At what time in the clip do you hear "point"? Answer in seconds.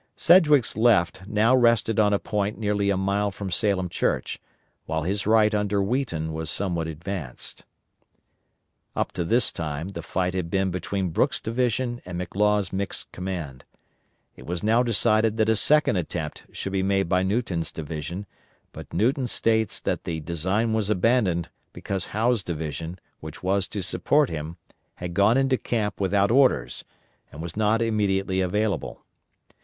2.17-2.57